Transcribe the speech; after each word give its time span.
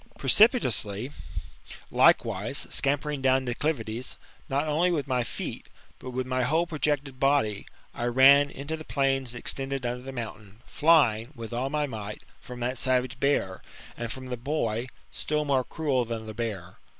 Precipitately, 0.17 1.11
likewise, 1.91 2.65
scampering 2.71 3.21
down 3.21 3.45
declivities, 3.45 4.17
not 4.49 4.67
only 4.67 4.89
with 4.89 5.07
my 5.07 5.23
feet, 5.23 5.67
but 5.99 6.09
with 6.09 6.25
my 6.25 6.41
whole 6.41 6.65
projected 6.65 7.19
body, 7.19 7.67
I 7.93 8.05
ran 8.05 8.49
into 8.49 8.75
the 8.75 8.83
plains 8.83 9.35
extended 9.35 9.85
under 9.85 10.01
the 10.01 10.11
mountain, 10.11 10.61
flying, 10.65 11.31
with 11.35 11.53
all 11.53 11.69
my 11.69 11.85
might, 11.85 12.23
from 12.41 12.61
that 12.61 12.79
savage 12.79 13.19
bear, 13.19 13.61
and 13.95 14.11
from 14.11 14.25
the 14.25 14.37
boy, 14.37 14.87
still 15.11 15.45
more 15.45 15.63
cruel 15.63 16.03
than 16.03 16.25
the 16.25 16.33
bear. 16.33 16.79